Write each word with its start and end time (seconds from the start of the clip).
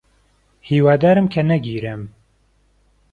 هیوادارم 0.67 1.27
کە 1.33 1.41
نەگیرێم. 1.49 2.01